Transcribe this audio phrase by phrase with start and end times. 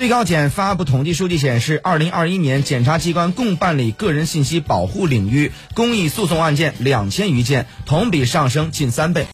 [0.00, 9.26] 最高检发布统计数据显示二零二一年检察机关共办理个人信息保护领域公益诉讼案件两千余件同比上升近三倍。